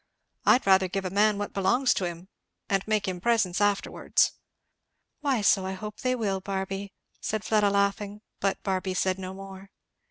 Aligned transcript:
I'd 0.47 0.65
rather 0.65 0.87
give 0.87 1.05
a 1.05 1.11
man 1.11 1.37
what 1.37 1.53
belongs 1.53 1.93
to 1.93 2.05
him, 2.05 2.27
and 2.67 2.81
make 2.87 3.07
him 3.07 3.21
presents 3.21 3.61
afterwards." 3.61 4.31
"Why, 5.19 5.41
so 5.41 5.63
I 5.63 5.73
hope 5.73 5.99
they 5.99 6.15
will, 6.15 6.41
Barby," 6.41 6.91
said 7.19 7.43
Fleda 7.45 7.69
laughing. 7.69 8.21
But 8.39 8.63
Barby 8.63 8.95
said 8.95 9.19
no 9.19 9.35
more. 9.35 9.69